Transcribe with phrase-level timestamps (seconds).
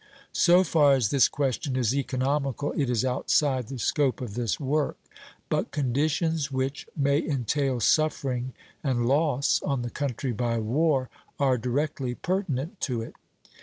[0.33, 4.97] So far as this question is economical, it is outside the scope of this work;
[5.47, 8.53] but conditions which may entail suffering
[8.83, 13.13] and loss on the country by war are directly pertinent to it.